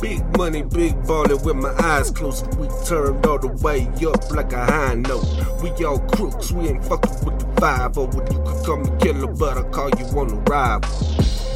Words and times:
Big 0.00 0.22
money, 0.36 0.62
big 0.62 0.94
ballin' 1.06 1.42
with 1.42 1.56
my 1.56 1.74
eyes 1.82 2.10
closed. 2.12 2.46
We 2.54 2.68
turned 2.86 3.26
all 3.26 3.38
the 3.38 3.48
way 3.48 3.88
up 4.06 4.30
like 4.30 4.52
a 4.52 4.64
high 4.64 4.94
note. 4.94 5.26
We 5.60 5.70
all 5.84 5.98
crooks, 5.98 6.52
we 6.52 6.68
ain't 6.68 6.84
fucking 6.84 7.24
with 7.24 7.40
the 7.40 7.60
five. 7.60 7.98
Oh. 7.98 8.02
Or 8.02 8.06
what 8.06 8.32
you 8.32 8.38
could 8.38 8.64
call 8.64 8.76
me 8.76 8.90
killer, 9.00 9.26
but 9.26 9.58
I 9.58 9.62
call 9.70 9.90
you 9.98 10.06
on 10.18 10.28
the 10.28 10.36
ride. 10.48 10.86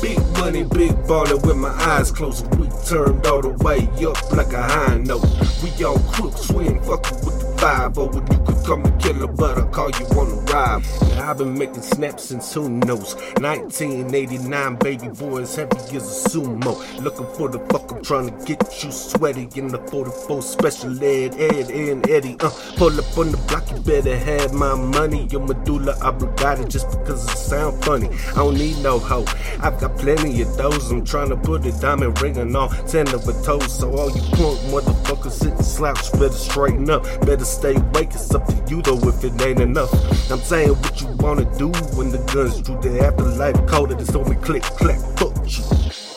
Big 0.02 0.18
money, 0.38 0.64
big 0.64 0.90
ballin' 1.06 1.40
with 1.42 1.56
my 1.56 1.68
eyes 1.68 2.10
closed. 2.10 2.52
We 2.56 2.66
turned 2.84 3.24
all 3.26 3.42
the 3.42 3.50
way 3.62 3.88
up 4.04 4.32
like 4.32 4.52
a 4.52 4.62
high 4.62 4.98
note. 4.98 5.24
We 5.62 5.84
all 5.84 6.00
crooks, 6.10 6.50
we 6.50 6.66
ain't 6.66 6.84
fucking 6.84 7.24
with 7.24 7.40
the 7.40 7.51
five. 7.62 7.96
Or 7.96 8.08
what 8.08 8.30
you 8.32 8.38
could 8.44 8.66
call 8.66 8.76
me 8.78 8.90
killer, 8.98 9.28
but 9.28 9.56
I 9.56 9.62
call 9.68 9.90
you 9.90 10.06
on 10.18 10.28
the 10.34 10.52
ride. 10.52 10.82
I've 11.18 11.38
been 11.38 11.56
making 11.56 11.82
snaps 11.82 12.24
since 12.24 12.52
who 12.52 12.68
knows. 12.68 13.14
1989, 13.40 14.76
baby 14.76 15.08
boys 15.08 15.54
heavy 15.54 15.96
as 15.96 16.26
a 16.26 16.28
sumo. 16.30 16.74
Looking 17.00 17.26
for 17.36 17.48
the 17.48 17.60
fuck, 17.70 17.92
I'm 17.92 18.02
trying 18.02 18.26
to 18.26 18.44
get 18.44 18.60
you 18.82 18.90
sweaty 18.90 19.48
in 19.54 19.68
the 19.68 19.78
44 19.78 20.42
special 20.42 20.92
ed, 21.02 21.34
Ed, 21.38 21.70
and 21.70 22.10
Eddie. 22.10 22.36
Uh, 22.40 22.50
pull 22.76 22.98
up 22.98 23.16
on 23.16 23.30
the 23.30 23.38
block, 23.48 23.70
you 23.70 23.78
better 23.78 24.18
have 24.18 24.52
my 24.52 24.74
money. 24.74 25.28
Your 25.30 25.46
medulla 25.46 25.94
oblongata 26.02 26.66
just 26.68 26.90
because 26.90 27.24
it 27.30 27.36
sound 27.38 27.82
funny. 27.84 28.08
I 28.32 28.34
don't 28.34 28.54
need 28.54 28.78
no 28.82 28.98
hoe. 28.98 29.24
I've 29.60 29.78
got 29.80 29.96
plenty 29.96 30.42
of 30.42 30.56
those. 30.56 30.90
I'm 30.90 31.04
trying 31.04 31.28
to 31.28 31.36
put 31.36 31.64
a 31.66 31.72
diamond 31.80 32.20
ring 32.20 32.38
on 32.38 32.56
all 32.56 32.68
10 32.68 33.14
of 33.14 33.28
a 33.28 33.32
toes. 33.44 33.78
So 33.78 33.92
all 33.96 34.10
you 34.10 34.22
punk 34.32 34.58
motherfuckers 34.74 35.32
sitting 35.32 35.62
slouch, 35.62 36.10
better 36.12 36.32
straighten 36.32 36.90
up. 36.90 37.04
Better 37.24 37.44
stay 37.52 37.74
awake. 37.74 38.10
It's 38.14 38.34
up 38.34 38.46
to 38.46 38.56
you 38.68 38.82
though 38.82 38.98
if 39.08 39.22
it 39.24 39.40
ain't 39.42 39.60
enough. 39.60 39.92
I'm 40.30 40.40
saying 40.40 40.70
what 40.70 41.00
you 41.00 41.08
wanna 41.18 41.44
do 41.58 41.68
when 41.96 42.10
the 42.10 42.18
guns 42.32 42.60
drew 42.62 42.80
the 42.80 43.00
afterlife 43.04 43.66
colder. 43.66 43.94
Just 43.94 44.12
told 44.12 44.28
me 44.28 44.36
click, 44.36 44.62
clack, 44.62 45.00
fuck 45.18 45.36
you. 45.46 46.11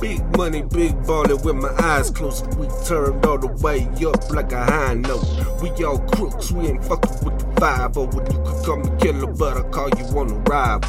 Big 0.00 0.22
money, 0.36 0.62
big 0.62 0.94
ballin' 1.06 1.42
with 1.42 1.56
my 1.56 1.74
eyes 1.82 2.08
closed. 2.10 2.46
We 2.54 2.68
turned 2.86 3.26
all 3.26 3.36
the 3.36 3.48
way 3.48 3.88
up 4.06 4.30
like 4.30 4.52
a 4.52 4.64
high 4.64 4.94
note. 4.94 5.24
We 5.60 5.70
all 5.84 5.98
crooks, 5.98 6.52
we 6.52 6.68
ain't 6.68 6.84
fucking 6.84 7.24
with 7.24 7.38
the 7.40 7.60
five. 7.60 7.96
Oh. 7.96 8.02
Or 8.02 8.06
what 8.06 8.32
you 8.32 8.38
could 8.38 8.64
call 8.64 8.76
me 8.76 8.90
killer, 9.00 9.26
but 9.26 9.56
I 9.56 9.62
call 9.70 9.88
you 9.98 10.04
on 10.16 10.28
the 10.28 10.34
ride. 10.48 10.86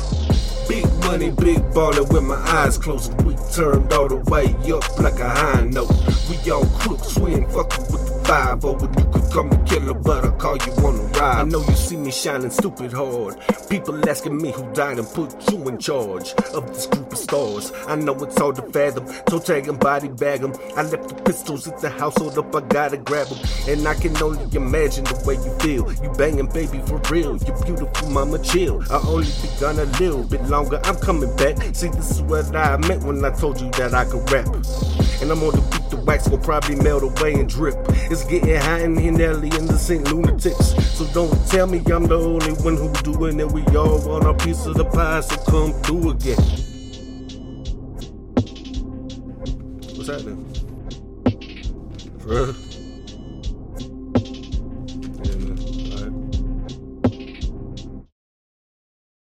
Big 0.67 0.85
money, 1.05 1.31
big 1.31 1.73
ballin' 1.73 2.07
with 2.09 2.23
my 2.23 2.35
eyes 2.35 2.77
closed. 2.77 3.19
We 3.23 3.35
turned 3.51 3.91
all 3.91 4.07
the 4.07 4.17
way 4.29 4.53
up 4.71 4.99
like 4.99 5.19
a 5.19 5.29
high 5.29 5.63
note. 5.63 5.89
We 6.29 6.51
all 6.51 6.67
crooks, 6.77 7.17
we 7.17 7.33
ain't 7.33 7.51
fucking 7.51 7.91
with 7.91 7.98
five. 8.29 8.63
What 8.63 8.81
you 8.81 9.05
could 9.11 9.31
call 9.31 9.43
me 9.45 9.57
killer, 9.65 9.93
but 9.93 10.23
I 10.23 10.29
call 10.37 10.57
you 10.57 10.73
on 10.87 10.95
the 10.97 11.19
ride. 11.19 11.41
I 11.41 11.43
know 11.43 11.61
you 11.61 11.73
see 11.73 11.97
me 11.97 12.11
shining 12.11 12.51
stupid 12.51 12.93
hard. 12.93 13.37
People 13.69 14.07
asking 14.07 14.37
me 14.37 14.51
who 14.51 14.63
died 14.73 14.99
and 14.99 15.07
put 15.07 15.29
you 15.51 15.67
in 15.67 15.77
charge 15.79 16.33
of 16.53 16.67
this 16.67 16.85
group 16.85 17.11
of 17.11 17.17
stars. 17.17 17.71
I 17.87 17.95
know 17.95 18.15
it's 18.23 18.37
hard 18.37 18.55
to 18.57 18.61
fathom, 18.61 19.05
so 19.29 19.39
tag 19.39 19.67
'em, 19.67 19.77
body 19.77 20.07
bag 20.07 20.29
bag 20.29 20.43
'em. 20.43 20.53
I 20.77 20.83
left 20.83 21.09
the 21.09 21.15
pistols 21.15 21.67
at 21.67 21.79
the 21.81 21.89
house, 21.89 22.17
hold 22.17 22.37
up, 22.37 22.55
I 22.55 22.61
gotta 22.61 22.97
grab 22.97 23.27
'em. 23.31 23.39
And 23.67 23.87
I 23.87 23.95
can 23.95 24.15
only 24.21 24.45
imagine 24.55 25.05
the 25.05 25.15
way 25.25 25.35
you 25.45 25.51
feel. 25.63 25.83
You 26.03 26.09
banging, 26.17 26.47
baby, 26.47 26.81
for 26.85 27.01
real. 27.09 27.37
You 27.37 27.53
beautiful, 27.65 28.09
mama, 28.09 28.37
chill. 28.39 28.83
I 28.91 28.97
only 29.07 29.33
begun 29.41 29.79
a 29.79 29.85
little 29.99 30.23
bit 30.23 30.43
longer, 30.47 30.79
I'm 30.83 30.97
coming 30.97 31.35
back. 31.35 31.55
See, 31.73 31.89
this 31.89 32.11
is 32.11 32.21
what 32.21 32.55
I 32.55 32.77
meant 32.77 33.03
when 33.03 33.25
I 33.25 33.31
told 33.31 33.59
you 33.59 33.69
that 33.71 33.93
I 33.93 34.05
could 34.05 34.31
rap. 34.31 34.47
And 35.21 35.31
I'm 35.31 35.43
on 35.43 35.53
the 35.53 35.61
beat, 35.71 35.89
the 35.89 35.97
wax 35.97 36.29
will 36.29 36.37
probably 36.37 36.75
melt 36.75 37.03
away 37.03 37.33
and 37.33 37.49
drip. 37.49 37.75
It's 38.09 38.23
getting 38.23 38.55
hot 38.55 38.81
in 38.81 38.95
here, 38.97 39.11
Nelly, 39.11 39.49
and 39.51 39.67
the 39.67 39.77
St. 39.77 40.07
Lunatics. 40.11 40.73
So 40.97 41.05
don't 41.13 41.47
tell 41.47 41.67
me 41.67 41.79
I'm 41.91 42.07
the 42.07 42.17
only 42.17 42.53
one 42.63 42.77
who 42.77 42.91
doing 43.03 43.39
it. 43.39 43.51
We 43.51 43.63
all 43.75 43.99
want 44.07 44.25
a 44.25 44.33
piece 44.33 44.65
of 44.65 44.75
the 44.75 44.85
pie, 44.85 45.19
so 45.21 45.35
come 45.43 45.73
through 45.83 46.11
again. 46.11 46.37
What's 49.95 50.07
happening? 50.07 50.45
For? 52.19 52.68